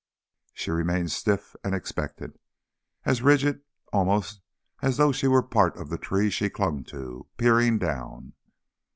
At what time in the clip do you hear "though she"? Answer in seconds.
4.97-5.27